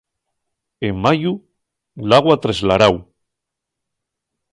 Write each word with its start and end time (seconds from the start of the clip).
En 0.87 0.95
mayu, 1.03 1.33
l'agua 2.13 2.37
tres 2.45 2.61
l'aráu. 2.71 2.97